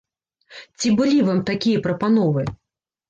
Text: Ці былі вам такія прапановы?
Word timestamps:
Ці 0.79 0.87
былі 0.99 1.19
вам 1.29 1.43
такія 1.53 1.83
прапановы? 1.87 2.49